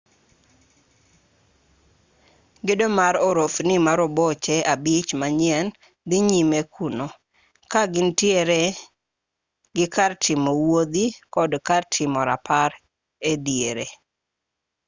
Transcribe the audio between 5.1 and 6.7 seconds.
manyien dhi nyime